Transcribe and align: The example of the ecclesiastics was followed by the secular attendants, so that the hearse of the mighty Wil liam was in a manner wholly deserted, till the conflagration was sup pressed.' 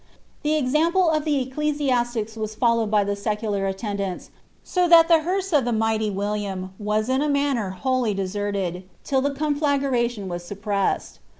The 0.41 0.55
example 0.55 1.11
of 1.11 1.25
the 1.25 1.39
ecclesiastics 1.43 2.35
was 2.35 2.55
followed 2.55 2.89
by 2.89 3.03
the 3.03 3.15
secular 3.15 3.67
attendants, 3.67 4.31
so 4.63 4.87
that 4.87 5.07
the 5.07 5.19
hearse 5.19 5.53
of 5.53 5.63
the 5.63 5.71
mighty 5.71 6.09
Wil 6.09 6.33
liam 6.33 6.69
was 6.79 7.07
in 7.07 7.21
a 7.21 7.29
manner 7.29 7.69
wholly 7.69 8.15
deserted, 8.15 8.89
till 9.03 9.21
the 9.21 9.29
conflagration 9.35 10.27
was 10.27 10.43
sup 10.43 10.61
pressed.' 10.61 11.19